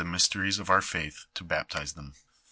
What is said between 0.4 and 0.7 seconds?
of